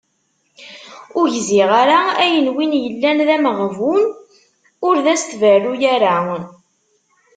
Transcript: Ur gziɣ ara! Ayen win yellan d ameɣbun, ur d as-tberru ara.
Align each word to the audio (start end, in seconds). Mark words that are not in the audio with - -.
Ur 1.17 1.27
gziɣ 1.35 1.69
ara! 1.81 1.99
Ayen 2.23 2.47
win 2.55 2.73
yellan 2.83 3.19
d 3.27 3.29
ameɣbun, 3.35 4.03
ur 4.87 4.95
d 5.03 5.05
as-tberru 5.13 5.73
ara. 5.95 6.17